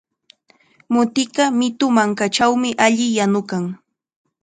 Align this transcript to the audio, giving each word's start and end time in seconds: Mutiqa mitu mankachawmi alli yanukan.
Mutiqa 0.93 1.45
mitu 1.59 1.85
mankachawmi 1.95 2.69
alli 2.85 3.07
yanukan. 3.17 3.63